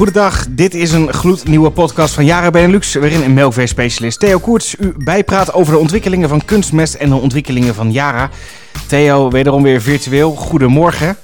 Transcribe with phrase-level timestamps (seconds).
[0.00, 4.94] Goedendag, dit is een gloednieuwe podcast van Jara Benelux, waarin een melkveespecialist Theo Koerts u
[4.96, 8.30] bijpraat over de ontwikkelingen van kunstmest en de ontwikkelingen van Jara.
[8.86, 10.30] Theo, wederom weer virtueel.
[10.30, 11.16] Goedemorgen.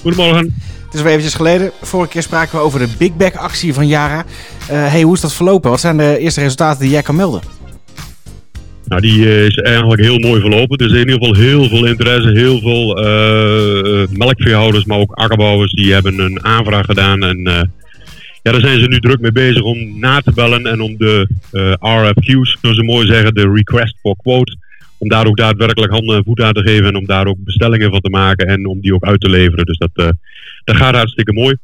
[0.00, 0.54] Goedemorgen.
[0.84, 1.70] Het is weer eventjes geleden.
[1.82, 4.18] Vorige keer spraken we over de Big Bag actie van Jara.
[4.18, 4.26] Uh,
[4.68, 5.70] hey, hoe is dat verlopen?
[5.70, 7.40] Wat zijn de eerste resultaten die jij kan melden?
[8.84, 10.78] Nou, die is eigenlijk heel mooi verlopen.
[10.78, 12.30] Er is in ieder geval heel veel interesse.
[12.30, 17.22] Heel veel uh, melkveehouders, maar ook akkerbouwers, die hebben een aanvraag gedaan.
[17.22, 17.60] En uh,
[18.42, 21.28] ja, daar zijn ze nu druk mee bezig om na te bellen en om de
[21.80, 24.56] RFQ's, zoals ze mooi zeggen, de Request for Quote,
[24.98, 27.90] om daar ook daadwerkelijk handen en voeten aan te geven en om daar ook bestellingen
[27.90, 29.66] van te maken en om die ook uit te leveren.
[29.66, 30.14] Dus dat,
[30.64, 31.56] dat gaat hartstikke mooi.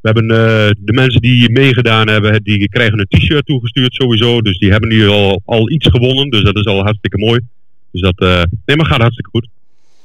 [0.00, 0.38] We hebben uh,
[0.78, 4.42] de mensen die meegedaan hebben, die krijgen een t-shirt toegestuurd sowieso.
[4.42, 6.30] Dus die hebben nu al, al iets gewonnen.
[6.30, 7.40] Dus dat is al hartstikke mooi.
[7.90, 8.18] Dus dat
[8.64, 9.48] nee, maar gaat hartstikke goed.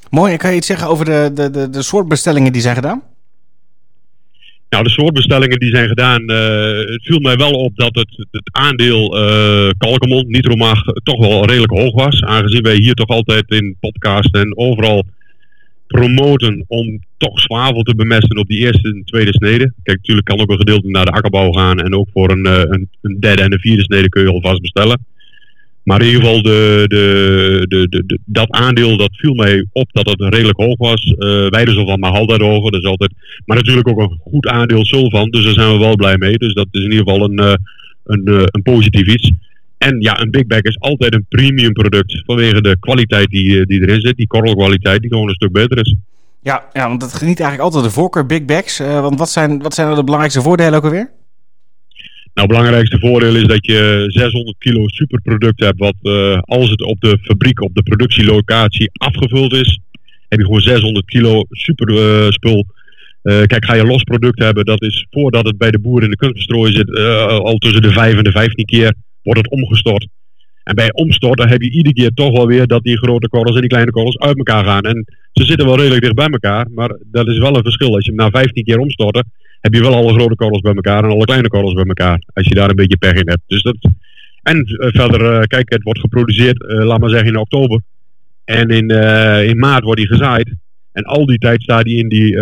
[0.09, 0.31] Mooi.
[0.31, 3.03] En kan je iets zeggen over de, de, de soort bestellingen die zijn gedaan?
[4.69, 8.27] Nou, de soort bestellingen die zijn gedaan, uh, het viel mij wel op dat het,
[8.31, 12.23] het aandeel uh, Kalkemond, Nitromag, toch wel redelijk hoog was.
[12.23, 15.05] Aangezien wij hier toch altijd in podcast en overal
[15.87, 19.73] promoten om toch zwavel te bemesten op die eerste en tweede snede.
[19.83, 22.59] Kijk, natuurlijk kan ook een gedeelte naar de akkerbouw gaan en ook voor een, eh,
[22.59, 25.05] een, een derde en een vierde snede kun je alvast bestellen.
[25.83, 30.09] Maar in ieder geval, de, de, de, de, dat aandeel, dat viel mij op dat
[30.09, 31.05] het redelijk hoog was.
[31.05, 32.71] Uh, wij dus al van Mahal daarover.
[32.71, 33.11] Dat is altijd,
[33.45, 35.29] maar natuurlijk ook een goed aandeel Sulvan.
[35.29, 36.37] Dus daar zijn we wel blij mee.
[36.37, 37.53] Dus dat is in ieder geval een, uh,
[38.03, 39.31] een, uh, een positief iets.
[39.77, 42.21] En ja, een Big Bag is altijd een premium product.
[42.25, 44.17] Vanwege de kwaliteit die, die erin zit.
[44.17, 45.95] Die korrelkwaliteit die gewoon een stuk beter is.
[46.41, 48.77] Ja, ja want dat geniet eigenlijk altijd de voorkeur Big Bags.
[48.77, 51.11] Want wat zijn, wat zijn er de belangrijkste voordelen ook alweer?
[52.33, 55.79] Nou, het belangrijkste voordeel is dat je 600 kilo superproduct hebt.
[55.79, 59.79] Wat uh, als het op de fabriek, op de productielocatie afgevuld is,
[60.27, 62.65] heb je gewoon 600 kilo super uh, spul.
[63.21, 66.15] kijk, ga je los product hebben, dat is voordat het bij de boer in de
[66.15, 66.97] kunstverstrooien zit,
[67.27, 68.93] al tussen de 5 en de 15 keer
[69.23, 70.07] wordt het omgestort.
[70.69, 73.61] En bij omstorten heb je iedere keer toch wel weer dat die grote korrels en
[73.61, 74.83] die kleine korrels uit elkaar gaan.
[74.83, 77.95] En ze zitten wel redelijk dicht bij elkaar, maar dat is wel een verschil.
[77.95, 81.03] Als je hem na 15 keer omstorten, heb je wel alle grote korrels bij elkaar
[81.03, 82.23] en alle kleine korrels bij elkaar.
[82.33, 83.41] Als je daar een beetje pech in hebt.
[83.47, 83.77] Dus dat...
[84.39, 87.81] En uh, verder, uh, kijk, het wordt geproduceerd, uh, laat maar zeggen in oktober.
[88.45, 88.89] En in,
[89.49, 90.53] in maart wordt hij gezaaid.
[90.91, 92.35] En al die tijd staat hij in, die,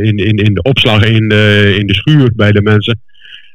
[0.00, 3.00] in, in, in de opslag in de, in de schuur bij de mensen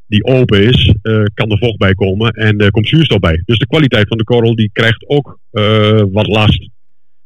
[0.08, 0.94] die open is,
[1.34, 3.42] kan er vocht bij komen en er komt zuurstof bij.
[3.46, 5.40] Dus de kwaliteit van de korrel die krijgt ook
[6.12, 6.70] wat last.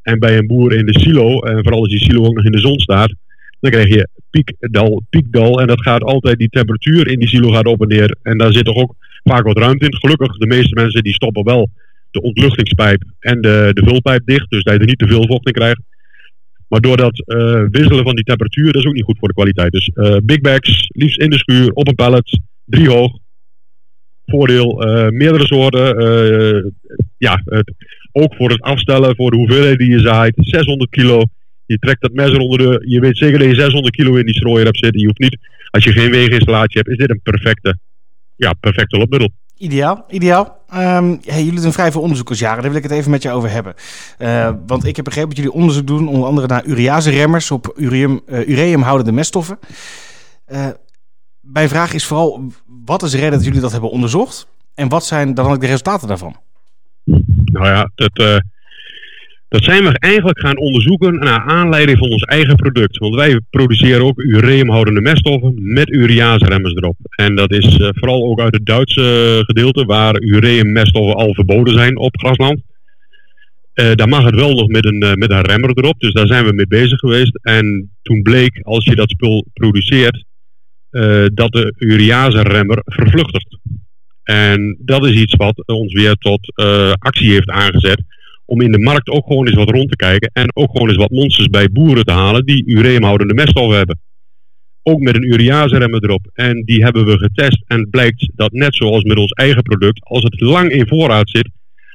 [0.02, 2.52] En bij een boer in de silo, en vooral als die silo ook nog in
[2.52, 3.14] de zon staat,
[3.62, 5.62] dan krijg je piekdal, piekdal.
[5.62, 8.16] En dat gaat altijd, die temperatuur in die silo gaat op en neer.
[8.22, 9.96] En daar zit toch ook vaak wat ruimte in.
[9.96, 11.70] Gelukkig, de meeste mensen die stoppen wel
[12.12, 14.50] de ontluchtingspijp en de, de vulpijp dicht.
[14.50, 15.82] Dus dat je er niet te veel vocht in krijgt.
[16.68, 19.34] Maar door dat uh, wisselen van die temperatuur, dat is ook niet goed voor de
[19.34, 19.72] kwaliteit.
[19.72, 23.18] Dus uh, big bags, liefst in de schuur, op een pallet, drie hoog.
[24.26, 26.74] Voordeel, uh, meerdere soorten.
[27.18, 27.44] ja,
[28.12, 30.34] ook voor het afstellen, voor de hoeveelheid die je zaait.
[30.36, 31.24] 600 kilo.
[31.72, 32.84] Je trekt dat mes onder de.
[32.88, 35.00] Je weet zeker dat je 600 kilo in die strooier hebt zitten.
[35.02, 35.38] Je hoeft niet,
[35.70, 37.78] als je geen weginstallatie hebt, is dit een perfecte,
[38.36, 39.30] ja, perfecte hulpmiddel.
[39.58, 40.60] Ideaal, ideaal.
[40.74, 43.50] Um, hey, jullie doen vrij veel onderzoekersjaren, daar wil ik het even met je over
[43.50, 43.74] hebben.
[44.20, 48.22] Uh, want ik heb begrepen dat jullie onderzoek doen, onder andere naar urease-remmers op ureum,
[48.28, 49.60] uh, ureumhoudende meststoffen.
[50.52, 50.68] Uh,
[51.42, 52.52] mijn vraag is vooral,
[52.86, 54.48] wat is de reden dat jullie dat hebben onderzocht?
[54.74, 56.36] En wat zijn dan ook de resultaten daarvan?
[57.46, 58.38] Nou ja, dat, uh,
[59.52, 62.98] dat zijn we eigenlijk gaan onderzoeken naar aanleiding van ons eigen product.
[62.98, 66.96] Want wij produceren ook ureumhoudende meststoffen met urease-remmers erop.
[67.16, 71.98] En dat is uh, vooral ook uit het Duitse gedeelte, waar ureummeststoffen al verboden zijn
[71.98, 72.62] op grasland.
[73.76, 76.28] Uh, daar mag het wel nog met een, uh, met een remmer erop, dus daar
[76.28, 77.40] zijn we mee bezig geweest.
[77.42, 80.24] En toen bleek, als je dat spul produceert,
[81.34, 83.58] dat de urease-remmer vervluchtert.
[84.24, 86.54] En dat is iets wat ons weer tot
[87.00, 88.02] actie heeft aangezet.
[88.52, 90.30] Om in de markt ook gewoon eens wat rond te kijken.
[90.34, 94.00] En ook gewoon eens wat monsters bij boeren te halen die ureumhoudende meststoffen hebben.
[94.84, 96.30] Ook met een urease-remmer erop.
[96.34, 97.64] En die hebben we getest.
[97.68, 101.30] En het blijkt dat net zoals met ons eigen product, als het lang in voorraad
[101.30, 101.50] zit,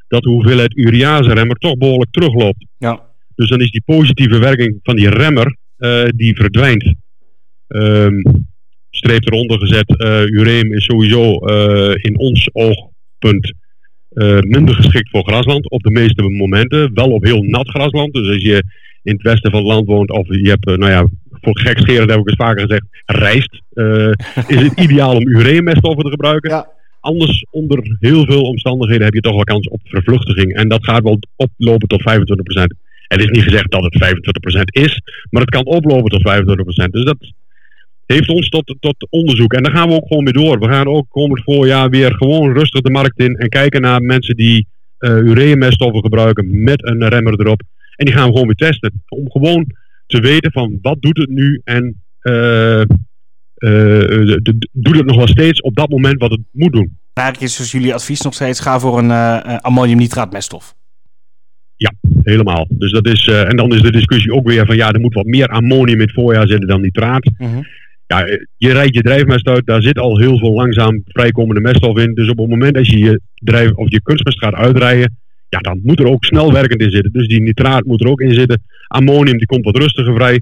[0.08, 2.66] dat de hoeveelheid urease-remmer toch behoorlijk terugloopt.
[2.78, 3.00] Ja.
[3.34, 6.94] Dus dan is die positieve werking van die remmer, uh, die verdwijnt.
[7.68, 8.22] Um,
[8.90, 9.94] streep eronder gezet.
[10.00, 13.52] Uh, ureum is sowieso uh, in ons oogpunt
[14.16, 16.94] uh, minder geschikt voor grasland op de meeste momenten.
[16.94, 18.12] Wel op heel nat grasland.
[18.14, 18.62] Dus als je
[19.02, 22.18] in het westen van het land woont of je hebt, nou ja, voor gekscheren heb
[22.18, 23.62] ik eens vaker gezegd, rijst,
[24.46, 26.50] is het ideaal om ureummeststoffen te gebruiken.
[26.50, 26.68] Ja.
[27.00, 30.54] Anders, onder heel veel omstandigheden, heb je toch wel kans op vervluchtiging.
[30.54, 32.04] En dat gaat wel oplopen tot 25%.
[33.08, 34.04] Het is niet gezegd dat het
[34.50, 36.32] 25% is, maar het kan oplopen tot
[36.86, 36.90] 25%.
[36.90, 37.16] Dus dat,
[38.06, 39.52] heeft ons tot, tot onderzoek.
[39.52, 40.58] En daar gaan we ook gewoon mee door.
[40.58, 44.36] We gaan ook komend voorjaar weer gewoon rustig de markt in en kijken naar mensen
[44.36, 44.66] die
[44.98, 47.62] uh, ureameststoffen gebruiken met een remmer erop.
[47.96, 49.02] En die gaan we gewoon weer testen.
[49.08, 49.66] Om gewoon
[50.06, 52.82] te weten van wat doet het nu en uh,
[53.58, 54.36] uh,
[54.72, 56.98] doet het nog wel steeds op dat moment wat het moet doen.
[57.12, 60.74] Eigenlijk is dus jullie advies nog steeds ga voor een uh, ammoniumnitraatmeststof.
[61.76, 61.92] Ja,
[62.22, 62.66] helemaal.
[62.68, 65.14] Dus dat is, uh, en dan is de discussie ook weer van ja, er moet
[65.14, 67.30] wat meer ammonium in het voorjaar zitten dan nitraat.
[67.36, 67.58] -huh.
[68.06, 68.26] Ja,
[68.56, 72.14] je rijdt je drijfmest uit, daar zit al heel veel langzaam vrijkomende meststof in.
[72.14, 75.16] Dus op het moment dat je je drijf of je kunstmest gaat uitrijden,
[75.48, 77.12] ja, dan moet er ook snel werkend in zitten.
[77.12, 78.62] Dus die nitraat moet er ook in zitten.
[78.86, 80.40] Ammonium die komt wat rustiger vrij.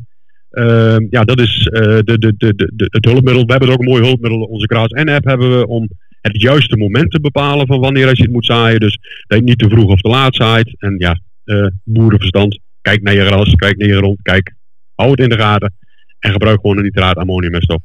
[0.50, 3.44] Uh, ja, dat is uh, de, de, de, het hulpmiddel.
[3.44, 4.40] We hebben ook een mooi hulpmiddel.
[4.40, 5.88] Onze Kraas N-app hebben we om
[6.20, 8.80] het juiste moment te bepalen van wanneer als je het moet zaaien.
[8.80, 10.74] Dus dat je niet te vroeg of te laat zaait.
[10.78, 12.58] En ja, uh, boerenverstand.
[12.80, 14.54] Kijk naar je gras, kijk naar je grond, kijk,
[14.94, 15.72] hou het in de gaten.
[16.24, 17.82] En gebruik gewoon een nitraat ammoniummeststof.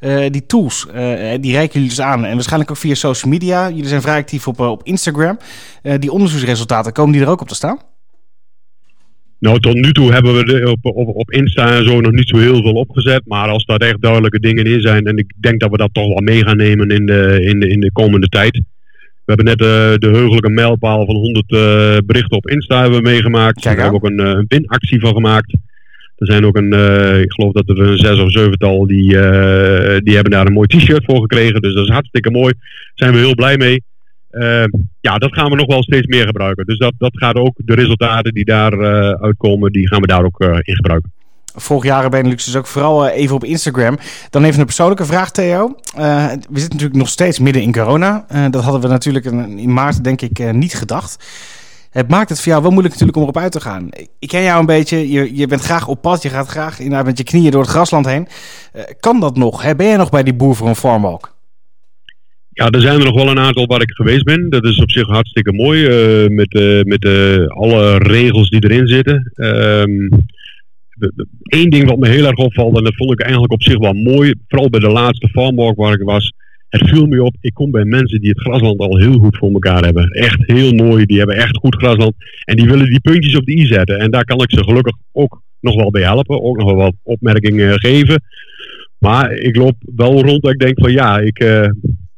[0.00, 0.94] Uh, die tools, uh,
[1.40, 2.24] die reiken jullie dus aan.
[2.24, 3.68] En waarschijnlijk ook via social media.
[3.68, 5.38] Jullie zijn vrij actief op, op Instagram.
[5.98, 7.78] die onderzoeksresultaten, komen die er ook op te staan?
[9.38, 12.28] Nou, tot nu toe hebben we de, op, op, op Insta en zo nog niet
[12.28, 13.22] zo heel veel opgezet.
[13.24, 16.08] Maar als daar echt duidelijke dingen in zijn, en ik denk dat we dat toch
[16.08, 18.52] wel mee gaan nemen in de, in de, in de komende tijd.
[19.24, 19.58] We hebben net
[20.00, 21.58] de heugelijke mijlpaal van 100 uh,
[22.06, 23.62] berichten op Insta hebben we meegemaakt.
[23.62, 25.56] Daar hebben we ook een, een winactie van gemaakt.
[26.20, 29.98] Er zijn ook een, uh, ik geloof dat er een zes of zevental die, uh,
[29.98, 31.60] die hebben daar een mooi t-shirt voor gekregen.
[31.60, 32.52] Dus dat is hartstikke mooi.
[32.54, 33.82] Daar zijn we heel blij mee.
[34.30, 34.64] Uh,
[35.00, 36.66] ja, dat gaan we nog wel steeds meer gebruiken.
[36.66, 38.78] Dus dat, dat gaat ook, de resultaten die daar
[39.20, 41.12] uitkomen, die gaan we daar ook in gebruiken.
[41.54, 43.98] Vorig jaar Benelux dus ook vooral even op Instagram.
[44.30, 45.76] Dan even een persoonlijke vraag, Theo.
[45.94, 48.26] we zitten natuurlijk nog steeds midden in corona.
[48.50, 51.24] dat hadden we natuurlijk in maart, denk ik, niet gedacht.
[51.90, 53.88] Het maakt het voor jou wel moeilijk natuurlijk om erop uit te gaan.
[54.18, 57.18] Ik ken jou een beetje, je, je bent graag op pad, je gaat graag met
[57.18, 58.28] je knieën door het grasland heen.
[58.76, 59.74] Uh, kan dat nog?
[59.76, 61.38] Ben je nog bij die boer voor een farmwalk?
[62.48, 64.50] Ja, er zijn er nog wel een aantal waar ik geweest ben.
[64.50, 67.04] Dat is op zich hartstikke mooi, uh, met, uh, met
[67.48, 69.32] alle regels die erin zitten.
[69.34, 70.20] Eén
[71.50, 73.92] um, ding wat me heel erg opvalt, en dat vond ik eigenlijk op zich wel
[73.92, 76.32] mooi, vooral bij de laatste farmwalk waar ik was,
[76.70, 79.52] het viel me op, ik kom bij mensen die het grasland al heel goed voor
[79.52, 80.08] elkaar hebben.
[80.08, 82.14] Echt heel mooi, die hebben echt goed grasland.
[82.44, 83.98] En die willen die puntjes op de i zetten.
[83.98, 86.42] En daar kan ik ze gelukkig ook nog wel bij helpen.
[86.42, 88.22] Ook nog wel wat opmerkingen geven.
[88.98, 91.68] Maar ik loop wel rond dat ik denk van ja, ik, uh,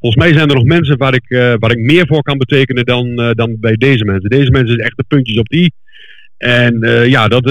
[0.00, 2.84] volgens mij zijn er nog mensen waar ik, uh, waar ik meer voor kan betekenen
[2.84, 4.31] dan, dan bij deze mensen.
[4.31, 5.70] Deze mensen zijn echt de puntjes op i.
[6.37, 6.78] En
[7.08, 7.44] ja, dat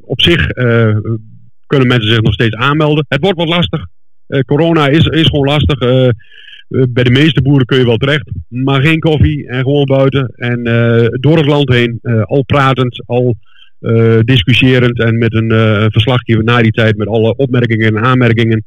[0.00, 0.46] op zich
[1.66, 3.04] kunnen mensen zich nog steeds aanmelden.
[3.08, 3.86] Het wordt wat lastig.
[4.32, 5.80] Uh, corona is, is gewoon lastig.
[5.80, 6.08] Uh,
[6.68, 10.32] bij de meeste boeren kun je wel terecht, maar geen koffie en gewoon buiten.
[10.36, 10.62] En
[11.20, 13.36] door het land heen, al pratend, al
[14.24, 15.50] discussiërend en met een
[15.90, 18.62] verslagje na die tijd met alle opmerkingen en aanmerkingen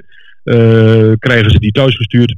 [1.19, 2.35] krijgen ze die thuis gestuurd.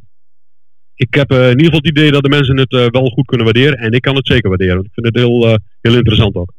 [0.96, 3.78] Ik heb in ieder geval het idee dat de mensen het wel goed kunnen waarderen
[3.78, 4.80] en ik kan het zeker waarderen.
[4.84, 6.54] Ik vind het heel, heel interessant ook.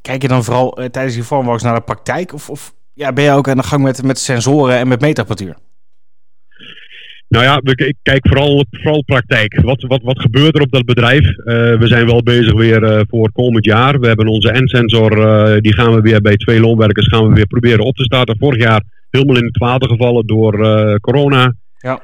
[0.00, 3.30] Kijk je dan vooral tijdens die vormworks naar de praktijk of, of ja, ben je
[3.30, 5.56] ook aan de gang met, met sensoren en met meetapparatuur?
[7.32, 9.60] Nou ja, ik kijk vooral, vooral praktijk.
[9.60, 11.26] Wat, wat, wat gebeurt er op dat bedrijf?
[11.26, 11.44] Uh,
[11.78, 14.00] we zijn wel bezig weer uh, voor komend jaar.
[14.00, 17.46] We hebben onze N-sensor, uh, die gaan we weer bij twee loonwerkers gaan we weer
[17.46, 18.36] proberen op te starten.
[18.38, 20.52] Vorig jaar helemaal in het water gevallen door
[21.00, 21.54] corona.
[21.78, 22.00] Ja.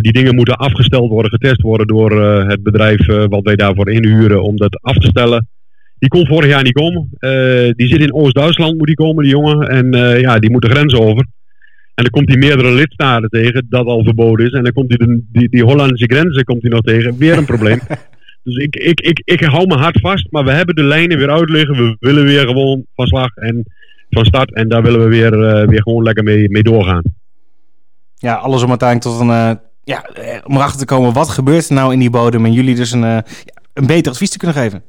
[0.00, 4.56] die dingen moeten afgesteld worden, getest worden door het bedrijf wat wij daarvoor inhuren om
[4.56, 5.48] dat af te stellen.
[5.98, 7.08] Die kon vorig jaar niet komen.
[7.76, 9.68] die zit in Oost-Duitsland, moet die komen, die jongen.
[9.68, 11.26] En ja, die moet de grens over.
[11.94, 14.52] En dan komt hij meerdere lidstaten tegen, dat al verboden is.
[14.52, 17.44] En dan komt hij de, die, die Hollandse grenzen komt hij nog tegen, weer een
[17.44, 17.80] probleem.
[18.44, 21.30] dus ik, ik, ik, ik hou me hard vast, maar we hebben de lijnen weer
[21.30, 21.76] uitliggen.
[21.76, 23.64] We willen weer gewoon van slag en
[24.10, 24.54] van start.
[24.54, 27.02] En daar willen we weer, uh, weer gewoon lekker mee, mee doorgaan.
[28.14, 29.34] Ja, alles om uiteindelijk tot een...
[29.34, 29.52] Uh,
[29.84, 30.08] ja,
[30.44, 32.44] om erachter te komen, wat gebeurt er nou in die bodem?
[32.44, 33.18] En jullie dus een, uh,
[33.72, 34.82] een beter advies te kunnen geven.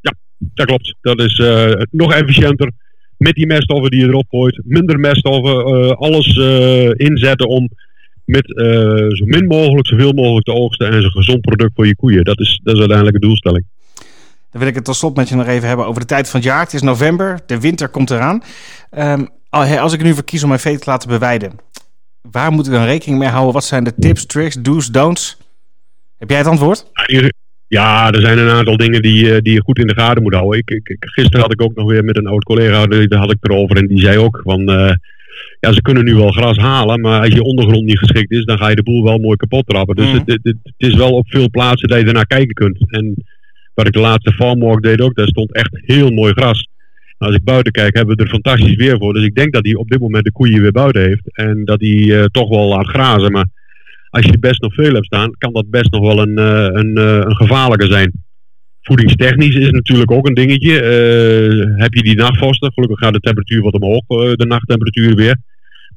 [0.00, 0.94] Ja, dat klopt.
[1.00, 1.42] Dat is
[1.90, 2.72] nog efficiënter
[3.18, 7.68] met die meststoffen die je erop gooit, minder meststoffen, uh, alles uh, inzetten om
[8.24, 8.66] met uh,
[9.08, 12.24] zo min mogelijk, zoveel mogelijk te oogsten en zo'n gezond product voor je koeien.
[12.24, 13.64] Dat is, dat is uiteindelijk de doelstelling.
[14.50, 16.40] Dan wil ik het tot slot met je nog even hebben over de tijd van
[16.40, 16.60] het jaar.
[16.60, 18.42] Het is november, de winter komt eraan.
[18.98, 21.52] Um, als ik nu verkies om mijn vee te laten bewijden,
[22.30, 23.52] waar moet ik dan rekening mee houden?
[23.52, 25.36] Wat zijn de tips, tricks, do's, don'ts?
[26.18, 26.86] Heb jij het antwoord?
[27.74, 30.34] Ja, er zijn een aantal dingen die, eh, die je goed in de gaten moet
[30.34, 30.58] houden.
[30.58, 33.38] Ik, ik, gisteren had ik ook nog weer met een oud collega, daar had ik
[33.40, 33.76] erover.
[33.76, 34.92] En die zei ook van, uh,
[35.60, 38.58] ja, ze kunnen nu wel gras halen, maar als je ondergrond niet geschikt is, dan
[38.58, 39.96] ga je de boel wel mooi kapot trappen.
[39.96, 40.14] Dus mm.
[40.14, 42.90] het, het, het, is wel op veel plaatsen dat je ernaar kijken kunt.
[42.90, 43.14] En
[43.74, 46.68] wat ik de laatste farmwalk deed ook, daar stond echt heel mooi gras.
[47.18, 49.12] Als ik buiten kijk, hebben we er fantastisch weer voor.
[49.12, 51.36] Dus ik denk dat hij op dit moment de koeien weer buiten heeft.
[51.36, 53.32] En dat hij toch wel laat grazen.
[53.32, 53.46] Maar
[54.14, 56.38] als je best nog veel hebt staan, kan dat best nog wel een,
[56.78, 58.12] een, een gevaarlijke zijn.
[58.82, 60.72] Voedingstechnisch is natuurlijk ook een dingetje.
[61.76, 62.72] heb je die nachtvasten?
[62.72, 64.06] Gelukkig gaat de temperatuur wat omhoog,
[64.36, 65.36] de nachttemperatuur weer.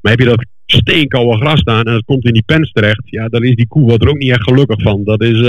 [0.00, 3.28] Maar heb je dat steenkoude gras staan en het komt in die pens terecht, ja,
[3.28, 5.04] dan is die koe wat er ook niet echt gelukkig van.
[5.04, 5.40] Dat is,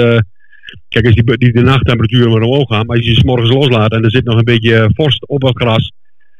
[0.89, 3.91] kijk, als die, die de nachttemperatuur maar omhoog gaan, maar als je ze morgens loslaat
[3.91, 5.91] en er zit nog een beetje vorst op het gras,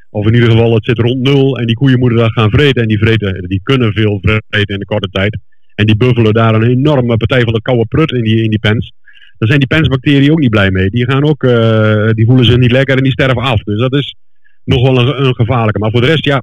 [0.09, 2.81] of in ieder geval het zit rond nul en die koeien moeten dat gaan vreten
[2.81, 5.37] en die, vreten, die kunnen veel vreten in de korte tijd.
[5.79, 8.59] En die buffelen daar een enorme partij van de koude prut in die, in die
[8.59, 8.91] pens.
[9.37, 10.89] Dan zijn die pensbacteriën ook niet blij mee.
[10.89, 13.63] Die gaan ook, uh, die voelen zich niet lekker en die sterven af.
[13.63, 14.15] Dus dat is
[14.63, 15.79] nog wel een, een gevaarlijke.
[15.79, 16.41] Maar voor de rest, ja,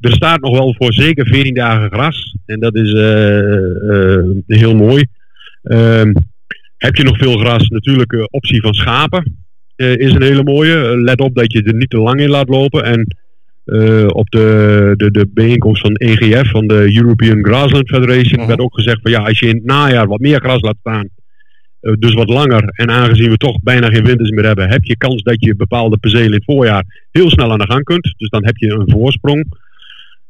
[0.00, 2.36] er staat nog wel voor zeker 14 dagen gras.
[2.46, 5.06] En dat is uh, heel mooi.
[5.62, 6.12] Ehm,
[6.76, 7.68] heb je nog veel gras?
[7.68, 9.36] Natuurlijk optie van schapen
[9.76, 11.00] is een hele mooie.
[11.00, 12.84] let op dat je er niet te lang in laat lopen.
[12.84, 13.16] En
[14.06, 18.48] op de, de, de bijeenkomst van EGF, van de European Grassland Federation, mhm.
[18.48, 21.08] werd ook gezegd van ja, als je in het najaar wat meer gras laat staan,
[21.80, 22.64] dus wat langer.
[22.64, 25.98] En aangezien we toch bijna geen winters meer hebben, heb je kans dat je bepaalde
[25.98, 28.14] percelen in het voorjaar heel snel aan de gang kunt.
[28.16, 29.44] Dus dan heb je een voorsprong.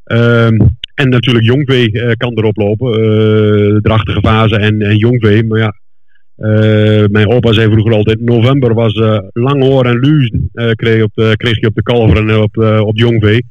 [0.05, 0.57] Ehm,
[0.95, 3.83] en natuurlijk jongvee uh, kan erop lopen.
[3.83, 5.45] Drachtige fase en, en jongvee.
[5.45, 5.75] Maar ja,
[6.41, 8.95] uh, mijn opa zei vroeger altijd, november was
[9.33, 10.33] lang hoor en luus
[10.75, 12.57] kreeg, op de, kreeg op de kalver en op,
[12.87, 13.45] op jongvee.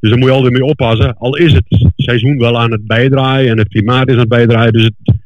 [0.00, 1.16] Dus daar moet je altijd mee oppassen.
[1.16, 4.72] Al is het seizoen wel aan het bijdraaien en het klimaat is aan het bijdraaien.
[4.72, 5.16] Dus het,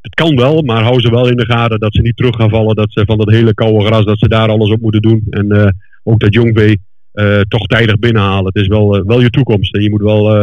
[0.00, 2.50] het kan wel, maar hou ze wel in de gaten dat ze niet terug gaan
[2.50, 2.76] vallen.
[2.76, 5.26] Dat ze van dat hele koude gras, dat ze daar alles op moeten doen.
[5.30, 6.80] En ook dat jongvee
[7.14, 8.46] uh, toch tijdig binnenhalen.
[8.46, 9.74] Het is wel, uh, wel je toekomst.
[9.74, 10.36] En je moet wel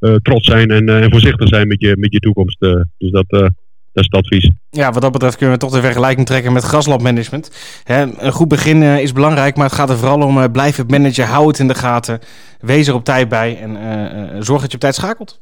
[0.00, 2.60] uh, trots zijn en, en, voorzichtig zijn met je, met je toekomst.
[2.98, 3.50] dus dat,
[3.98, 4.50] dat is het advies.
[4.70, 7.50] Ja, wat dat betreft kunnen we toch de vergelijking trekken met graslandmanagement.
[7.84, 11.26] Hè, een goed begin is belangrijk, maar het gaat er vooral om blijf het managen,
[11.26, 12.20] hou het in de gaten,
[12.60, 15.40] wees er op tijd bij en zorg dat je op tijd schakelt.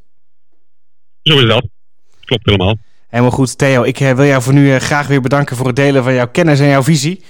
[1.23, 1.67] Zo is dat.
[2.25, 2.77] Klopt helemaal.
[3.09, 3.59] Helemaal goed.
[3.59, 6.61] Theo, ik wil jou voor nu graag weer bedanken voor het delen van jouw kennis
[6.61, 7.25] en jouw visie.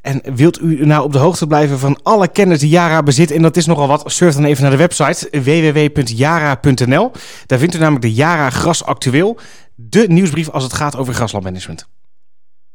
[0.00, 3.42] En wilt u nou op de hoogte blijven van alle kennis die Yara bezit, en
[3.42, 7.10] dat is nogal wat, surf dan even naar de website www.yara.nl.
[7.46, 9.38] Daar vindt u namelijk de Yara Gras Actueel,
[9.74, 11.88] de nieuwsbrief als het gaat over graslandmanagement.